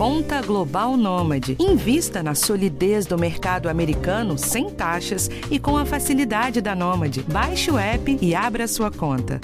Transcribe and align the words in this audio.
Conta 0.00 0.40
Global 0.40 0.96
Nômade. 0.96 1.58
Invista 1.60 2.22
na 2.22 2.34
solidez 2.34 3.04
do 3.04 3.18
mercado 3.18 3.68
americano 3.68 4.38
sem 4.38 4.70
taxas 4.70 5.28
e 5.50 5.58
com 5.58 5.76
a 5.76 5.84
facilidade 5.84 6.62
da 6.62 6.74
Nômade. 6.74 7.22
Baixe 7.30 7.70
o 7.70 7.76
app 7.76 8.18
e 8.18 8.34
abra 8.34 8.66
sua 8.66 8.90
conta. 8.90 9.38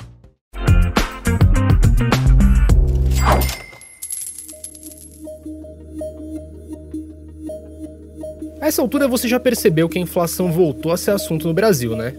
A 8.58 8.66
essa 8.66 8.80
altura 8.80 9.06
você 9.06 9.28
já 9.28 9.38
percebeu 9.38 9.90
que 9.90 9.98
a 9.98 10.00
inflação 10.00 10.50
voltou 10.50 10.90
a 10.90 10.96
ser 10.96 11.10
assunto 11.10 11.46
no 11.46 11.52
Brasil, 11.52 11.94
né? 11.94 12.14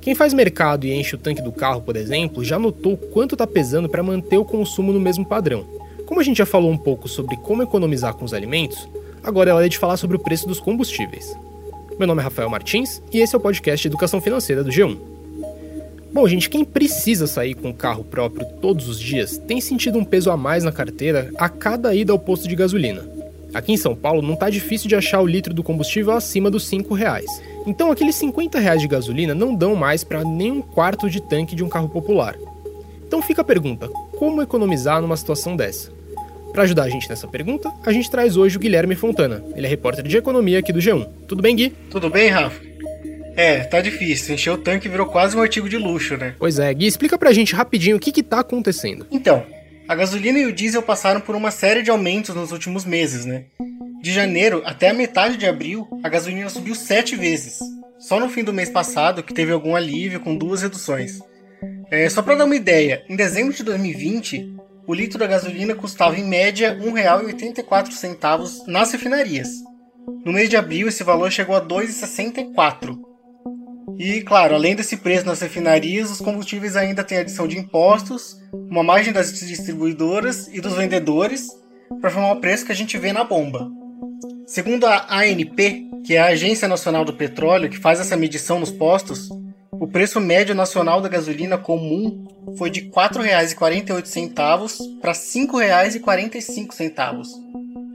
Quem 0.00 0.16
faz 0.16 0.34
mercado 0.34 0.84
e 0.84 0.92
enche 0.92 1.14
o 1.14 1.18
tanque 1.18 1.42
do 1.42 1.52
carro, 1.52 1.82
por 1.82 1.94
exemplo, 1.94 2.44
já 2.44 2.58
notou 2.58 2.96
quanto 2.96 3.36
está 3.36 3.46
pesando 3.46 3.88
para 3.88 4.02
manter 4.02 4.36
o 4.36 4.44
consumo 4.44 4.92
no 4.92 4.98
mesmo 4.98 5.24
padrão. 5.24 5.77
Como 6.08 6.20
a 6.20 6.24
gente 6.24 6.38
já 6.38 6.46
falou 6.46 6.70
um 6.70 6.76
pouco 6.78 7.06
sobre 7.06 7.36
como 7.36 7.62
economizar 7.62 8.14
com 8.14 8.24
os 8.24 8.32
alimentos, 8.32 8.88
agora 9.22 9.50
é 9.50 9.52
hora 9.52 9.68
de 9.68 9.76
falar 9.76 9.98
sobre 9.98 10.16
o 10.16 10.18
preço 10.18 10.48
dos 10.48 10.58
combustíveis. 10.58 11.36
Meu 11.98 12.08
nome 12.08 12.22
é 12.22 12.24
Rafael 12.24 12.48
Martins 12.48 13.02
e 13.12 13.20
esse 13.20 13.34
é 13.34 13.38
o 13.38 13.40
podcast 13.42 13.86
Educação 13.86 14.18
Financeira 14.18 14.64
do 14.64 14.70
G1. 14.70 14.96
Bom, 16.10 16.26
gente, 16.26 16.48
quem 16.48 16.64
precisa 16.64 17.26
sair 17.26 17.54
com 17.54 17.68
o 17.68 17.74
carro 17.74 18.02
próprio 18.02 18.46
todos 18.58 18.88
os 18.88 18.98
dias 18.98 19.36
tem 19.36 19.60
sentido 19.60 19.98
um 19.98 20.04
peso 20.04 20.30
a 20.30 20.36
mais 20.36 20.64
na 20.64 20.72
carteira 20.72 21.30
a 21.36 21.46
cada 21.46 21.94
ida 21.94 22.10
ao 22.10 22.18
posto 22.18 22.48
de 22.48 22.56
gasolina. 22.56 23.06
Aqui 23.52 23.72
em 23.72 23.76
São 23.76 23.94
Paulo 23.94 24.22
não 24.22 24.34
tá 24.34 24.48
difícil 24.48 24.88
de 24.88 24.96
achar 24.96 25.20
o 25.20 25.26
litro 25.26 25.52
do 25.52 25.62
combustível 25.62 26.14
acima 26.14 26.50
dos 26.50 26.66
5 26.68 26.94
reais. 26.94 27.30
Então 27.66 27.92
aqueles 27.92 28.14
50 28.14 28.58
reais 28.58 28.80
de 28.80 28.88
gasolina 28.88 29.34
não 29.34 29.54
dão 29.54 29.76
mais 29.76 30.04
para 30.04 30.24
nem 30.24 30.52
um 30.52 30.62
quarto 30.62 31.10
de 31.10 31.20
tanque 31.20 31.54
de 31.54 31.62
um 31.62 31.68
carro 31.68 31.90
popular. 31.90 32.34
Então 33.06 33.20
fica 33.20 33.42
a 33.42 33.44
pergunta: 33.44 33.88
como 34.18 34.40
economizar 34.40 35.02
numa 35.02 35.16
situação 35.16 35.54
dessa? 35.54 35.97
Para 36.52 36.62
ajudar 36.62 36.84
a 36.84 36.88
gente 36.88 37.08
nessa 37.08 37.28
pergunta, 37.28 37.70
a 37.84 37.92
gente 37.92 38.10
traz 38.10 38.36
hoje 38.36 38.56
o 38.56 38.60
Guilherme 38.60 38.94
Fontana. 38.94 39.44
Ele 39.54 39.66
é 39.66 39.70
repórter 39.70 40.06
de 40.06 40.16
economia 40.16 40.58
aqui 40.58 40.72
do 40.72 40.80
G1. 40.80 41.06
Tudo 41.26 41.42
bem, 41.42 41.54
Gui? 41.54 41.70
Tudo 41.90 42.10
bem, 42.10 42.28
Rafa? 42.30 42.60
É, 43.36 43.60
tá 43.60 43.80
difícil. 43.80 44.34
Encher 44.34 44.52
o 44.52 44.58
tanque 44.58 44.88
virou 44.88 45.06
quase 45.06 45.36
um 45.36 45.40
artigo 45.40 45.68
de 45.68 45.76
luxo, 45.76 46.16
né? 46.16 46.34
Pois 46.38 46.58
é, 46.58 46.72
Gui, 46.74 46.86
explica 46.86 47.16
pra 47.16 47.32
gente 47.32 47.54
rapidinho 47.54 47.96
o 47.96 48.00
que 48.00 48.10
que 48.10 48.22
tá 48.22 48.40
acontecendo. 48.40 49.06
Então, 49.10 49.46
a 49.88 49.94
gasolina 49.94 50.38
e 50.38 50.46
o 50.46 50.52
diesel 50.52 50.82
passaram 50.82 51.20
por 51.20 51.36
uma 51.36 51.50
série 51.50 51.82
de 51.82 51.90
aumentos 51.90 52.34
nos 52.34 52.50
últimos 52.50 52.84
meses, 52.84 53.24
né? 53.24 53.44
De 54.02 54.12
janeiro 54.12 54.62
até 54.64 54.90
a 54.90 54.94
metade 54.94 55.36
de 55.36 55.46
abril, 55.46 55.86
a 56.02 56.08
gasolina 56.08 56.48
subiu 56.48 56.74
sete 56.74 57.14
vezes. 57.14 57.58
Só 57.98 58.18
no 58.20 58.28
fim 58.28 58.44
do 58.44 58.52
mês 58.52 58.70
passado 58.70 59.22
que 59.22 59.34
teve 59.34 59.52
algum 59.52 59.74
alívio 59.74 60.20
com 60.20 60.36
duas 60.36 60.62
reduções. 60.62 61.20
É, 61.90 62.08
só 62.08 62.22
para 62.22 62.34
dar 62.34 62.44
uma 62.44 62.54
ideia, 62.54 63.02
em 63.08 63.16
dezembro 63.16 63.54
de 63.54 63.62
2020, 63.62 64.54
o 64.88 64.94
litro 64.94 65.18
da 65.18 65.26
gasolina 65.26 65.74
custava 65.74 66.18
em 66.18 66.24
média 66.24 66.72
R$ 66.72 66.90
1,84 66.90 68.66
nas 68.66 68.90
refinarias. 68.90 69.50
No 70.24 70.32
mês 70.32 70.48
de 70.48 70.56
abril, 70.56 70.88
esse 70.88 71.04
valor 71.04 71.30
chegou 71.30 71.54
a 71.54 71.58
R$ 71.58 71.66
2,64. 71.66 72.98
E, 73.98 74.22
claro, 74.22 74.54
além 74.54 74.74
desse 74.74 74.96
preço 74.96 75.26
nas 75.26 75.40
refinarias, 75.42 76.10
os 76.10 76.22
combustíveis 76.22 76.74
ainda 76.74 77.04
têm 77.04 77.18
adição 77.18 77.46
de 77.46 77.58
impostos, 77.58 78.34
uma 78.70 78.82
margem 78.82 79.12
das 79.12 79.30
distribuidoras 79.38 80.48
e 80.48 80.58
dos 80.58 80.72
vendedores 80.72 81.48
para 82.00 82.08
formar 82.08 82.32
o 82.32 82.40
preço 82.40 82.64
que 82.64 82.72
a 82.72 82.76
gente 82.76 82.96
vê 82.96 83.12
na 83.12 83.24
bomba. 83.24 83.70
Segundo 84.46 84.86
a 84.86 85.06
ANP, 85.10 85.86
que 86.02 86.14
é 86.14 86.18
a 86.18 86.28
Agência 86.28 86.66
Nacional 86.66 87.04
do 87.04 87.12
Petróleo, 87.12 87.68
que 87.68 87.76
faz 87.76 88.00
essa 88.00 88.16
medição 88.16 88.58
nos 88.58 88.70
postos, 88.70 89.28
o 89.80 89.86
preço 89.86 90.20
médio 90.20 90.54
nacional 90.54 91.00
da 91.00 91.08
gasolina 91.08 91.56
comum 91.56 92.26
foi 92.56 92.68
de 92.70 92.80
R$ 92.80 92.90
4,48 92.90 95.00
para 95.00 95.12
R$ 95.12 95.18
5,45. 95.18 97.24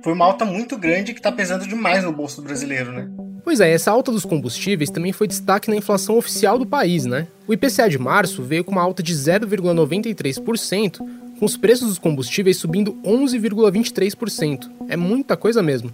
Foi 0.03 0.13
uma 0.13 0.25
alta 0.25 0.45
muito 0.45 0.75
grande 0.77 1.13
que 1.13 1.19
está 1.19 1.31
pesando 1.31 1.67
demais 1.67 2.03
no 2.03 2.11
bolso 2.11 2.41
brasileiro, 2.41 2.91
né? 2.91 3.07
Pois 3.43 3.59
é, 3.59 3.71
essa 3.71 3.91
alta 3.91 4.11
dos 4.11 4.25
combustíveis 4.25 4.89
também 4.89 5.11
foi 5.11 5.27
destaque 5.27 5.69
na 5.69 5.75
inflação 5.75 6.17
oficial 6.17 6.57
do 6.57 6.65
país, 6.65 7.05
né? 7.05 7.27
O 7.45 7.53
IPCA 7.53 7.89
de 7.89 7.99
março 7.99 8.41
veio 8.41 8.63
com 8.63 8.71
uma 8.71 8.81
alta 8.81 9.03
de 9.03 9.13
0,93%, 9.13 10.99
com 11.37 11.45
os 11.45 11.57
preços 11.57 11.89
dos 11.89 11.99
combustíveis 11.99 12.55
subindo 12.57 12.93
11,23%. 13.03 14.71
É 14.87 14.95
muita 14.95 15.35
coisa 15.35 15.61
mesmo. 15.61 15.93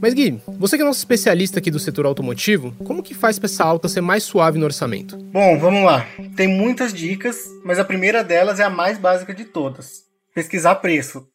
Mas 0.00 0.14
Gui, 0.14 0.40
você 0.58 0.76
que 0.76 0.82
é 0.82 0.86
nosso 0.86 1.00
especialista 1.00 1.58
aqui 1.58 1.70
do 1.70 1.78
setor 1.78 2.06
automotivo, 2.06 2.72
como 2.84 3.02
que 3.02 3.14
faz 3.14 3.38
para 3.38 3.46
essa 3.46 3.64
alta 3.64 3.88
ser 3.88 4.00
mais 4.00 4.22
suave 4.22 4.58
no 4.58 4.64
orçamento? 4.64 5.16
Bom, 5.16 5.58
vamos 5.58 5.84
lá. 5.84 6.06
Tem 6.36 6.48
muitas 6.48 6.92
dicas, 6.92 7.44
mas 7.64 7.78
a 7.78 7.84
primeira 7.84 8.22
delas 8.22 8.60
é 8.60 8.64
a 8.64 8.70
mais 8.70 8.98
básica 8.98 9.34
de 9.34 9.44
todas: 9.44 10.04
pesquisar 10.34 10.76
preço. 10.76 11.26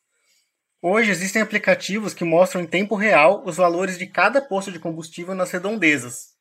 Hoje 0.82 1.12
existem 1.12 1.42
aplicativos 1.42 2.14
que 2.14 2.26
mostram 2.26 2.62
em 2.62 2.66
tempo 2.66 2.96
real 2.96 3.44
os 3.46 3.56
valores 3.56 3.98
de 3.98 4.06
cada 4.06 4.42
posto 4.42 4.72
de 4.72 4.80
combustível 4.80 5.34
nas 5.34 5.52
redondezas. 5.52 6.34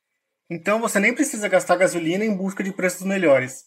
Então 0.51 0.81
você 0.81 0.99
nem 0.99 1.15
precisa 1.15 1.49
gastar 1.49 1.77
gasolina 1.77 2.25
em 2.25 2.37
busca 2.37 2.63
de 2.63 2.73
preços 2.73 3.07
melhores. 3.07 3.65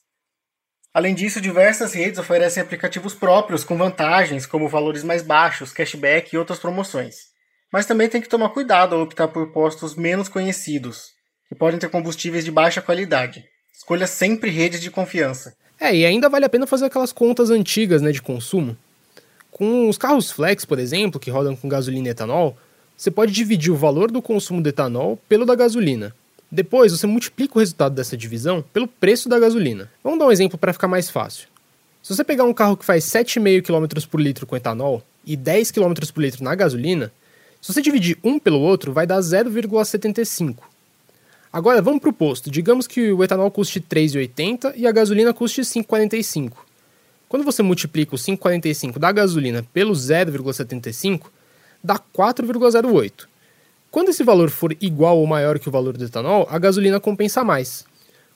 Além 0.93 1.13
disso, 1.13 1.41
diversas 1.41 1.93
redes 1.93 2.19
oferecem 2.19 2.63
aplicativos 2.63 3.13
próprios 3.13 3.63
com 3.63 3.77
vantagens, 3.77 4.45
como 4.45 4.69
valores 4.69 5.03
mais 5.03 5.21
baixos, 5.21 5.73
cashback 5.73 6.33
e 6.33 6.37
outras 6.37 6.59
promoções. 6.59 7.34
Mas 7.71 7.85
também 7.85 8.09
tem 8.09 8.21
que 8.21 8.29
tomar 8.29 8.49
cuidado 8.49 8.95
ao 8.95 9.01
optar 9.01 9.27
por 9.27 9.51
postos 9.51 9.95
menos 9.95 10.29
conhecidos, 10.29 11.07
que 11.49 11.55
podem 11.55 11.79
ter 11.79 11.89
combustíveis 11.89 12.45
de 12.45 12.51
baixa 12.51 12.81
qualidade. 12.81 13.43
Escolha 13.75 14.07
sempre 14.07 14.49
redes 14.49 14.81
de 14.81 14.89
confiança. 14.89 15.55
É, 15.79 15.93
e 15.95 16.05
ainda 16.05 16.29
vale 16.29 16.45
a 16.45 16.49
pena 16.49 16.65
fazer 16.65 16.85
aquelas 16.85 17.11
contas 17.11 17.49
antigas 17.49 18.01
né, 18.01 18.11
de 18.11 18.21
consumo. 18.21 18.77
Com 19.51 19.89
os 19.89 19.97
carros 19.97 20.31
flex, 20.31 20.65
por 20.65 20.79
exemplo, 20.79 21.19
que 21.19 21.29
rodam 21.29 21.55
com 21.55 21.67
gasolina 21.69 22.07
e 22.07 22.11
etanol, 22.11 22.57
você 22.97 23.11
pode 23.11 23.31
dividir 23.31 23.71
o 23.71 23.75
valor 23.75 24.09
do 24.09 24.21
consumo 24.21 24.61
de 24.61 24.69
etanol 24.69 25.19
pelo 25.27 25.45
da 25.45 25.55
gasolina. 25.55 26.15
Depois, 26.49 26.91
você 26.91 27.05
multiplica 27.05 27.57
o 27.57 27.59
resultado 27.59 27.93
dessa 27.93 28.15
divisão 28.15 28.63
pelo 28.73 28.87
preço 28.87 29.27
da 29.27 29.39
gasolina. 29.39 29.91
Vamos 30.03 30.19
dar 30.19 30.27
um 30.27 30.31
exemplo 30.31 30.57
para 30.57 30.71
ficar 30.71 30.87
mais 30.87 31.09
fácil. 31.09 31.47
Se 32.01 32.15
você 32.15 32.23
pegar 32.23 32.43
um 32.43 32.53
carro 32.53 32.77
que 32.77 32.85
faz 32.85 33.03
7,5 33.05 33.63
km 33.63 34.07
por 34.09 34.21
litro 34.21 34.45
com 34.45 34.55
etanol 34.55 35.03
e 35.25 35.35
10 35.35 35.71
km 35.71 35.93
por 36.13 36.21
litro 36.21 36.43
na 36.43 36.55
gasolina, 36.55 37.11
se 37.65 37.73
você 37.73 37.81
dividir 37.81 38.15
um 38.23 38.37
pelo 38.37 38.59
outro, 38.59 38.93
vai 38.93 39.07
dar 39.07 39.17
0,75. 39.17 40.57
Agora, 41.51 41.81
vamos 41.81 41.99
para 41.99 42.11
o 42.11 42.13
posto. 42.13 42.51
Digamos 42.51 42.85
que 42.85 43.11
o 43.11 43.23
etanol 43.23 43.49
custe 43.49 43.81
3,80 43.81 44.73
e 44.75 44.85
a 44.85 44.91
gasolina 44.91 45.33
custe 45.33 45.61
5,45. 45.61 46.51
Quando 47.27 47.43
você 47.43 47.63
multiplica 47.63 48.13
o 48.13 48.19
5,45 48.19 48.99
da 48.99 49.11
gasolina 49.11 49.65
pelo 49.73 49.93
0,75, 49.93 51.23
dá 51.83 51.97
4,08. 51.97 53.25
Quando 53.89 54.09
esse 54.09 54.23
valor 54.23 54.51
for 54.51 54.77
igual 54.79 55.17
ou 55.17 55.25
maior 55.25 55.57
que 55.57 55.67
o 55.67 55.71
valor 55.71 55.97
do 55.97 56.05
etanol, 56.05 56.47
a 56.51 56.59
gasolina 56.59 56.99
compensa 56.99 57.43
mais. 57.43 57.83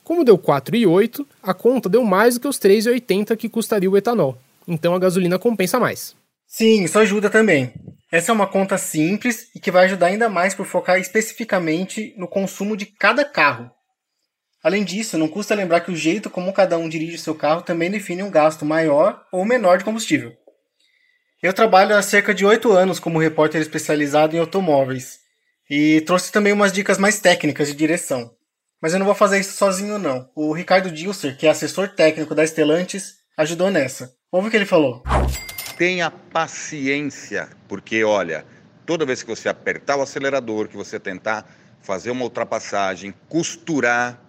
Como 0.02 0.24
deu 0.24 0.36
4,8, 0.36 1.24
a 1.40 1.54
conta 1.54 1.88
deu 1.88 2.02
mais 2.02 2.34
do 2.34 2.40
que 2.40 2.48
os 2.48 2.58
3,80 2.58 3.36
que 3.36 3.48
custaria 3.48 3.88
o 3.88 3.96
etanol. 3.96 4.36
Então 4.66 4.92
a 4.92 4.98
gasolina 4.98 5.38
compensa 5.38 5.78
mais. 5.78 6.16
Sim, 6.48 6.82
isso 6.82 6.98
ajuda 6.98 7.30
também. 7.30 7.72
Essa 8.10 8.32
é 8.32 8.34
uma 8.34 8.46
conta 8.46 8.76
simples 8.76 9.48
e 9.54 9.60
que 9.60 9.70
vai 9.70 9.84
ajudar 9.84 10.06
ainda 10.06 10.28
mais 10.28 10.54
por 10.54 10.66
focar 10.66 10.98
especificamente 10.98 12.12
no 12.16 12.26
consumo 12.26 12.76
de 12.76 12.86
cada 12.86 13.24
carro. 13.24 13.70
Além 14.62 14.84
disso, 14.84 15.16
não 15.16 15.28
custa 15.28 15.54
lembrar 15.54 15.80
que 15.80 15.92
o 15.92 15.96
jeito 15.96 16.28
como 16.28 16.52
cada 16.52 16.76
um 16.76 16.88
dirige 16.88 17.16
seu 17.16 17.34
carro 17.34 17.62
também 17.62 17.90
define 17.90 18.22
um 18.22 18.30
gasto 18.30 18.64
maior 18.64 19.24
ou 19.32 19.44
menor 19.44 19.78
de 19.78 19.84
combustível. 19.84 20.32
Eu 21.42 21.54
trabalho 21.54 21.96
há 21.96 22.02
cerca 22.02 22.34
de 22.34 22.44
8 22.44 22.70
anos 22.72 22.98
como 22.98 23.18
repórter 23.18 23.60
especializado 23.60 24.36
em 24.36 24.40
automóveis 24.40 25.20
e 25.70 26.02
trouxe 26.02 26.30
também 26.30 26.52
umas 26.52 26.72
dicas 26.72 26.98
mais 26.98 27.20
técnicas 27.20 27.68
de 27.68 27.74
direção. 27.74 28.30
Mas 28.82 28.92
eu 28.92 28.98
não 28.98 29.06
vou 29.06 29.14
fazer 29.14 29.38
isso 29.38 29.56
sozinho 29.56 29.98
não. 29.98 30.28
O 30.34 30.52
Ricardo 30.52 30.90
Dilser, 30.90 31.36
que 31.38 31.46
é 31.46 31.50
assessor 31.50 31.88
técnico 31.88 32.34
da 32.34 32.44
Estelantes, 32.44 33.14
ajudou 33.38 33.70
nessa. 33.70 34.12
Ouve 34.30 34.48
o 34.48 34.50
que 34.50 34.56
ele 34.56 34.66
falou. 34.66 35.02
Tenha 35.80 36.10
paciência, 36.10 37.48
porque 37.66 38.04
olha, 38.04 38.44
toda 38.84 39.06
vez 39.06 39.22
que 39.22 39.30
você 39.30 39.48
apertar 39.48 39.96
o 39.96 40.02
acelerador, 40.02 40.68
que 40.68 40.76
você 40.76 41.00
tentar 41.00 41.50
fazer 41.80 42.10
uma 42.10 42.24
ultrapassagem, 42.24 43.14
costurar, 43.30 44.20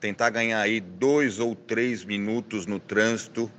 tentar 0.00 0.30
ganhar 0.30 0.62
aí 0.62 0.80
dois 0.80 1.38
ou 1.38 1.54
três 1.54 2.02
minutos 2.06 2.64
no 2.64 2.80
trânsito, 2.80 3.50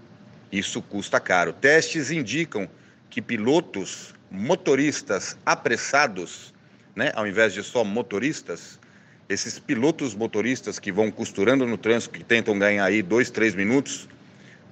isso 0.51 0.81
custa 0.81 1.19
caro. 1.19 1.53
Testes 1.53 2.09
indicam 2.09 2.67
que 3.11 3.21
pilotos, 3.21 4.15
motoristas 4.31 5.37
apressados, 5.45 6.51
né, 6.95 7.11
ao 7.13 7.27
invés 7.27 7.53
de 7.53 7.61
só 7.61 7.83
motoristas, 7.83 8.79
esses 9.29 9.59
pilotos 9.59 10.15
motoristas 10.15 10.79
que 10.79 10.91
vão 10.91 11.11
costurando 11.11 11.67
no 11.67 11.77
trânsito, 11.77 12.17
que 12.17 12.23
tentam 12.23 12.57
ganhar 12.57 12.85
aí 12.85 13.03
dois, 13.03 13.29
três 13.29 13.53
minutos, 13.53 14.09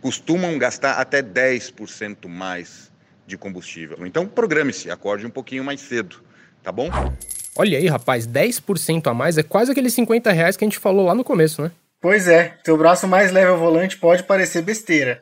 costumam 0.01 0.57
gastar 0.57 0.93
até 0.93 1.21
10% 1.21 2.27
mais 2.27 2.91
de 3.25 3.37
combustível. 3.37 4.05
Então, 4.05 4.27
programe-se, 4.27 4.89
acorde 4.89 5.25
um 5.25 5.29
pouquinho 5.29 5.63
mais 5.63 5.79
cedo, 5.79 6.17
tá 6.63 6.71
bom? 6.71 6.89
Olha 7.55 7.77
aí, 7.77 7.87
rapaz, 7.87 8.27
10% 8.27 9.07
a 9.07 9.13
mais 9.13 9.37
é 9.37 9.43
quase 9.43 9.71
aqueles 9.71 9.93
50 9.93 10.31
reais 10.31 10.57
que 10.57 10.63
a 10.63 10.67
gente 10.67 10.79
falou 10.79 11.05
lá 11.05 11.13
no 11.13 11.23
começo, 11.23 11.61
né? 11.61 11.71
Pois 12.01 12.27
é, 12.27 12.57
teu 12.63 12.77
braço 12.77 13.07
mais 13.07 13.31
leve 13.31 13.51
ao 13.51 13.57
volante 13.57 13.97
pode 13.97 14.23
parecer 14.23 14.63
besteira. 14.63 15.21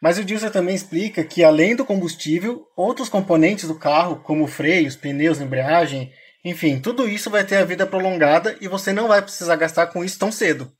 Mas 0.00 0.18
o 0.18 0.24
Dilson 0.24 0.50
também 0.50 0.74
explica 0.74 1.22
que, 1.22 1.44
além 1.44 1.76
do 1.76 1.84
combustível, 1.84 2.66
outros 2.76 3.08
componentes 3.08 3.68
do 3.68 3.74
carro, 3.74 4.16
como 4.16 4.46
freios, 4.46 4.96
pneus, 4.96 5.40
embreagem, 5.40 6.12
enfim, 6.44 6.78
tudo 6.78 7.08
isso 7.08 7.30
vai 7.30 7.44
ter 7.44 7.56
a 7.56 7.64
vida 7.64 7.86
prolongada 7.86 8.56
e 8.60 8.68
você 8.68 8.92
não 8.92 9.08
vai 9.08 9.22
precisar 9.22 9.56
gastar 9.56 9.86
com 9.86 10.04
isso 10.04 10.18
tão 10.18 10.30
cedo. 10.30 10.70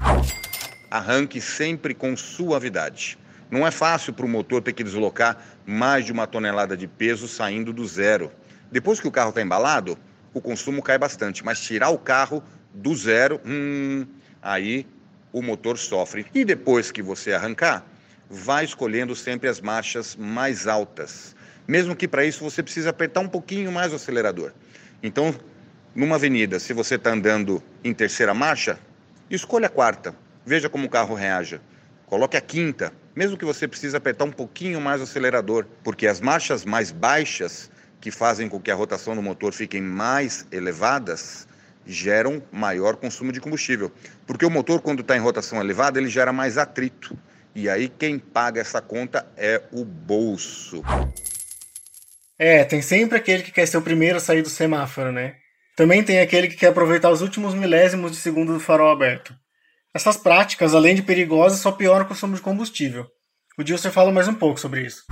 Arranque 0.90 1.40
sempre 1.40 1.94
com 1.94 2.16
suavidade. 2.16 3.18
Não 3.50 3.66
é 3.66 3.70
fácil 3.70 4.12
para 4.12 4.26
o 4.26 4.28
motor 4.28 4.62
ter 4.62 4.72
que 4.72 4.82
deslocar 4.82 5.38
mais 5.66 6.04
de 6.04 6.12
uma 6.12 6.26
tonelada 6.26 6.76
de 6.76 6.86
peso 6.86 7.28
saindo 7.28 7.72
do 7.72 7.86
zero. 7.86 8.30
Depois 8.70 9.00
que 9.00 9.08
o 9.08 9.12
carro 9.12 9.30
está 9.30 9.42
embalado, 9.42 9.98
o 10.32 10.40
consumo 10.40 10.82
cai 10.82 10.98
bastante, 10.98 11.44
mas 11.44 11.60
tirar 11.60 11.90
o 11.90 11.98
carro 11.98 12.42
do 12.72 12.94
zero, 12.94 13.40
hum, 13.46 14.06
aí 14.42 14.86
o 15.32 15.40
motor 15.40 15.78
sofre. 15.78 16.26
E 16.34 16.44
depois 16.44 16.90
que 16.90 17.02
você 17.02 17.32
arrancar, 17.32 17.86
vai 18.28 18.64
escolhendo 18.64 19.14
sempre 19.14 19.48
as 19.48 19.60
marchas 19.60 20.16
mais 20.16 20.66
altas. 20.66 21.36
Mesmo 21.66 21.94
que 21.94 22.08
para 22.08 22.24
isso 22.24 22.42
você 22.42 22.62
precise 22.62 22.88
apertar 22.88 23.20
um 23.20 23.28
pouquinho 23.28 23.70
mais 23.70 23.92
o 23.92 23.96
acelerador. 23.96 24.52
Então, 25.02 25.34
numa 25.94 26.16
avenida, 26.16 26.58
se 26.58 26.72
você 26.72 26.96
está 26.96 27.10
andando 27.10 27.62
em 27.82 27.94
terceira 27.94 28.34
marcha, 28.34 28.78
escolha 29.30 29.66
a 29.66 29.70
quarta. 29.70 30.14
Veja 30.44 30.68
como 30.68 30.86
o 30.86 30.90
carro 30.90 31.14
reage. 31.14 31.60
Coloque 32.06 32.36
a 32.36 32.40
quinta, 32.40 32.92
mesmo 33.14 33.36
que 33.36 33.44
você 33.44 33.68
precise 33.68 33.96
apertar 33.96 34.24
um 34.24 34.32
pouquinho 34.32 34.80
mais 34.80 35.00
o 35.00 35.04
acelerador, 35.04 35.66
porque 35.82 36.06
as 36.06 36.20
marchas 36.20 36.64
mais 36.64 36.90
baixas, 36.90 37.70
que 38.00 38.10
fazem 38.10 38.48
com 38.48 38.60
que 38.60 38.70
a 38.70 38.74
rotação 38.74 39.14
do 39.14 39.22
motor 39.22 39.52
fiquem 39.52 39.80
mais 39.80 40.46
elevadas, 40.52 41.46
geram 41.86 42.42
maior 42.50 42.96
consumo 42.96 43.32
de 43.32 43.40
combustível. 43.40 43.90
Porque 44.26 44.44
o 44.44 44.50
motor, 44.50 44.80
quando 44.80 45.00
está 45.00 45.16
em 45.16 45.20
rotação 45.20 45.60
elevada, 45.60 45.98
ele 45.98 46.08
gera 46.08 46.32
mais 46.32 46.58
atrito. 46.58 47.16
E 47.54 47.68
aí 47.68 47.88
quem 47.88 48.18
paga 48.18 48.60
essa 48.60 48.80
conta 48.80 49.26
é 49.36 49.62
o 49.72 49.84
bolso. 49.84 50.82
É, 52.38 52.64
tem 52.64 52.82
sempre 52.82 53.16
aquele 53.16 53.42
que 53.42 53.52
quer 53.52 53.66
ser 53.66 53.76
o 53.76 53.82
primeiro 53.82 54.16
a 54.16 54.20
sair 54.20 54.42
do 54.42 54.48
semáforo, 54.48 55.12
né? 55.12 55.36
Também 55.76 56.02
tem 56.02 56.20
aquele 56.20 56.48
que 56.48 56.56
quer 56.56 56.68
aproveitar 56.68 57.10
os 57.10 57.20
últimos 57.20 57.54
milésimos 57.54 58.12
de 58.12 58.16
segundo 58.16 58.52
do 58.52 58.60
farol 58.60 58.90
aberto. 58.90 59.34
Essas 59.96 60.16
práticas, 60.16 60.74
além 60.74 60.96
de 60.96 61.02
perigosas, 61.02 61.60
só 61.60 61.70
pioram 61.70 62.04
o 62.04 62.08
consumo 62.08 62.34
de 62.34 62.42
combustível. 62.42 63.06
O 63.56 63.62
Dilson 63.62 63.92
fala 63.92 64.10
mais 64.10 64.26
um 64.26 64.34
pouco 64.34 64.58
sobre 64.58 64.84
isso. 64.84 65.04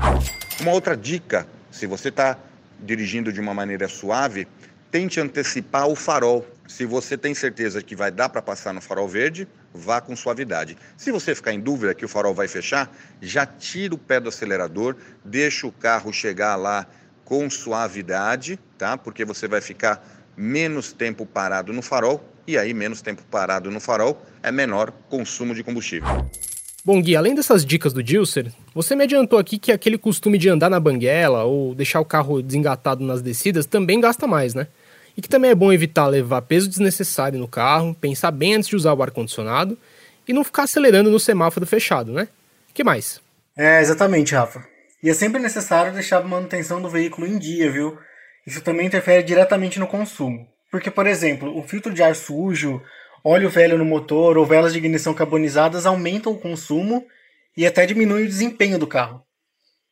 Uma 0.60 0.72
outra 0.72 0.96
dica, 0.96 1.46
se 1.70 1.86
você 1.86 2.08
está 2.08 2.36
dirigindo 2.80 3.32
de 3.32 3.40
uma 3.40 3.54
maneira 3.54 3.86
suave, 3.86 4.48
tente 4.90 5.20
antecipar 5.20 5.86
o 5.86 5.94
farol. 5.94 6.44
Se 6.66 6.84
você 6.84 7.16
tem 7.16 7.32
certeza 7.32 7.80
que 7.80 7.94
vai 7.94 8.10
dar 8.10 8.28
para 8.28 8.42
passar 8.42 8.72
no 8.72 8.80
farol 8.80 9.06
verde, 9.06 9.46
vá 9.72 10.00
com 10.00 10.16
suavidade. 10.16 10.76
Se 10.96 11.12
você 11.12 11.32
ficar 11.32 11.52
em 11.52 11.60
dúvida 11.60 11.94
que 11.94 12.04
o 12.04 12.08
farol 12.08 12.34
vai 12.34 12.48
fechar, 12.48 12.92
já 13.20 13.46
tira 13.46 13.94
o 13.94 13.98
pé 13.98 14.18
do 14.18 14.30
acelerador, 14.30 14.96
deixa 15.24 15.64
o 15.64 15.70
carro 15.70 16.12
chegar 16.12 16.56
lá 16.56 16.88
com 17.24 17.48
suavidade, 17.48 18.58
tá? 18.76 18.98
Porque 18.98 19.24
você 19.24 19.46
vai 19.46 19.60
ficar 19.60 20.04
menos 20.36 20.92
tempo 20.92 21.24
parado 21.24 21.72
no 21.72 21.82
farol 21.82 22.31
e 22.46 22.58
aí 22.58 22.72
menos 22.74 23.02
tempo 23.02 23.22
parado 23.30 23.70
no 23.70 23.80
farol 23.80 24.20
é 24.42 24.50
menor 24.50 24.92
consumo 25.08 25.54
de 25.54 25.62
combustível. 25.62 26.08
Bom, 26.84 27.00
Gui, 27.00 27.14
além 27.14 27.34
dessas 27.34 27.64
dicas 27.64 27.92
do 27.92 28.02
Dilser, 28.02 28.52
você 28.74 28.96
me 28.96 29.04
adiantou 29.04 29.38
aqui 29.38 29.58
que 29.58 29.70
aquele 29.70 29.96
costume 29.96 30.36
de 30.36 30.48
andar 30.48 30.68
na 30.68 30.80
banguela 30.80 31.44
ou 31.44 31.74
deixar 31.74 32.00
o 32.00 32.04
carro 32.04 32.42
desengatado 32.42 33.04
nas 33.04 33.22
descidas 33.22 33.66
também 33.66 34.00
gasta 34.00 34.26
mais, 34.26 34.52
né? 34.52 34.66
E 35.16 35.22
que 35.22 35.28
também 35.28 35.50
é 35.50 35.54
bom 35.54 35.72
evitar 35.72 36.06
levar 36.08 36.42
peso 36.42 36.68
desnecessário 36.68 37.38
no 37.38 37.46
carro, 37.46 37.94
pensar 37.94 38.30
bem 38.32 38.54
antes 38.54 38.68
de 38.68 38.76
usar 38.76 38.94
o 38.94 39.02
ar-condicionado 39.02 39.78
e 40.26 40.32
não 40.32 40.42
ficar 40.42 40.64
acelerando 40.64 41.10
no 41.10 41.20
semáforo 41.20 41.66
fechado, 41.66 42.12
né? 42.12 42.28
que 42.72 42.82
mais? 42.82 43.20
É, 43.56 43.80
exatamente, 43.80 44.34
Rafa. 44.34 44.64
E 45.02 45.10
é 45.10 45.14
sempre 45.14 45.40
necessário 45.40 45.92
deixar 45.92 46.18
a 46.18 46.22
manutenção 46.22 46.80
do 46.80 46.88
veículo 46.88 47.26
em 47.26 47.38
dia, 47.38 47.70
viu? 47.70 47.98
Isso 48.46 48.60
também 48.60 48.86
interfere 48.86 49.22
diretamente 49.22 49.78
no 49.78 49.86
consumo. 49.86 50.46
Porque, 50.72 50.90
por 50.90 51.06
exemplo, 51.06 51.56
o 51.56 51.62
filtro 51.62 51.94
de 51.94 52.02
ar 52.02 52.16
sujo, 52.16 52.82
óleo 53.22 53.48
velho 53.48 53.78
no 53.78 53.84
motor 53.84 54.36
ou 54.36 54.44
velas 54.44 54.72
de 54.72 54.78
ignição 54.78 55.14
carbonizadas 55.14 55.86
aumentam 55.86 56.32
o 56.32 56.38
consumo 56.38 57.06
e 57.56 57.64
até 57.64 57.86
diminuem 57.86 58.24
o 58.24 58.28
desempenho 58.28 58.76
do 58.76 58.88
carro. 58.88 59.22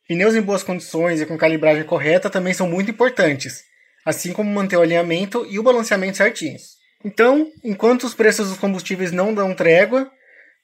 Pneus 0.09 0.35
em 0.35 0.41
boas 0.41 0.63
condições 0.63 1.21
e 1.21 1.25
com 1.25 1.37
calibragem 1.37 1.85
correta 1.85 2.29
também 2.29 2.53
são 2.53 2.67
muito 2.67 2.91
importantes 2.91 3.71
assim 4.05 4.33
como 4.33 4.51
manter 4.51 4.77
o 4.77 4.81
alinhamento 4.81 5.45
e 5.49 5.59
o 5.59 5.63
balanceamento 5.63 6.17
certinhos. 6.17 6.79
Então, 7.03 7.47
enquanto 7.63 8.03
os 8.03 8.13
preços 8.13 8.49
dos 8.49 8.57
combustíveis 8.57 9.11
não 9.11 9.33
dão 9.33 9.53
trégua, 9.53 10.09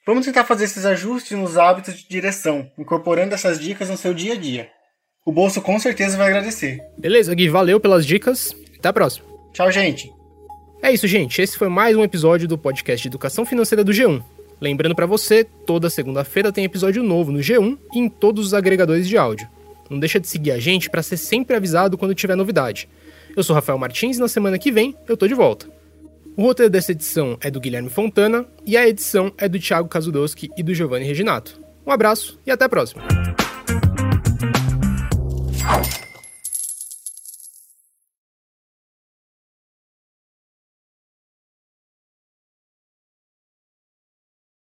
vamos 0.06 0.24
tentar 0.24 0.44
fazer 0.44 0.64
esses 0.64 0.84
ajustes 0.84 1.36
nos 1.36 1.56
hábitos 1.56 1.94
de 1.94 2.08
direção, 2.08 2.70
incorporando 2.78 3.34
essas 3.34 3.58
dicas 3.58 3.88
no 3.88 3.96
seu 3.96 4.14
dia 4.14 4.34
a 4.34 4.36
dia. 4.36 4.70
O 5.24 5.32
bolso 5.32 5.60
com 5.60 5.78
certeza 5.78 6.16
vai 6.16 6.28
agradecer. 6.28 6.78
Beleza, 6.96 7.34
Gui, 7.34 7.48
valeu 7.48 7.80
pelas 7.80 8.06
dicas. 8.06 8.54
Até 8.78 8.88
a 8.88 8.92
próxima. 8.92 9.27
Tchau, 9.52 9.70
gente. 9.70 10.12
É 10.82 10.92
isso, 10.92 11.06
gente. 11.06 11.42
Esse 11.42 11.58
foi 11.58 11.68
mais 11.68 11.96
um 11.96 12.04
episódio 12.04 12.46
do 12.46 12.56
podcast 12.56 13.02
de 13.02 13.08
Educação 13.08 13.44
Financeira 13.44 13.82
do 13.82 13.92
G1. 13.92 14.22
Lembrando 14.60 14.94
para 14.94 15.06
você, 15.06 15.44
toda 15.44 15.90
segunda-feira 15.90 16.52
tem 16.52 16.64
episódio 16.64 17.02
novo 17.02 17.30
no 17.30 17.38
G1 17.38 17.78
e 17.92 17.98
em 17.98 18.08
todos 18.08 18.46
os 18.46 18.54
agregadores 18.54 19.08
de 19.08 19.16
áudio. 19.16 19.48
Não 19.88 19.98
deixa 19.98 20.20
de 20.20 20.28
seguir 20.28 20.50
a 20.50 20.58
gente 20.58 20.90
para 20.90 21.02
ser 21.02 21.16
sempre 21.16 21.56
avisado 21.56 21.96
quando 21.96 22.14
tiver 22.14 22.36
novidade. 22.36 22.88
Eu 23.36 23.42
sou 23.42 23.54
Rafael 23.54 23.78
Martins 23.78 24.16
e 24.16 24.20
na 24.20 24.28
semana 24.28 24.58
que 24.58 24.70
vem 24.70 24.94
eu 25.08 25.16
tô 25.16 25.26
de 25.26 25.34
volta. 25.34 25.68
O 26.36 26.42
roteiro 26.42 26.70
dessa 26.70 26.92
edição 26.92 27.36
é 27.40 27.50
do 27.50 27.60
Guilherme 27.60 27.88
Fontana 27.88 28.46
e 28.64 28.76
a 28.76 28.88
edição 28.88 29.32
é 29.38 29.48
do 29.48 29.58
Thiago 29.58 29.88
Kazudowski 29.88 30.50
e 30.56 30.62
do 30.62 30.74
Giovanni 30.74 31.04
Reginato. 31.04 31.60
Um 31.86 31.90
abraço 31.90 32.38
e 32.46 32.50
até 32.50 32.64
a 32.64 32.68
próxima. 32.68 33.02